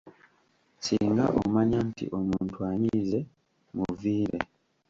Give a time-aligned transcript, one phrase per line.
[0.83, 3.19] Singa omanya nti omuntu anyiize,
[3.75, 4.39] muviire.